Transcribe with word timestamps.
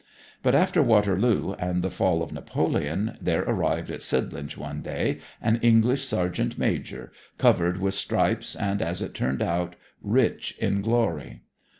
But 0.41 0.55
after 0.55 0.81
Waterloo 0.81 1.53
and 1.59 1.83
the 1.83 1.91
fall 1.91 2.23
of 2.23 2.33
Napoleon 2.33 3.19
there 3.21 3.43
arrived 3.43 3.91
at 3.91 4.01
Sidlinch 4.01 4.57
one 4.57 4.81
day 4.81 5.19
an 5.39 5.57
English 5.61 6.05
sergeant 6.05 6.57
major 6.57 7.11
covered 7.37 7.77
with 7.79 7.93
stripes 7.93 8.55
and, 8.55 8.81
as 8.81 9.03
it 9.03 9.13
turned 9.13 9.43
out, 9.43 9.75
rich 10.01 10.57
in 10.57 10.81
glory. 10.81 11.43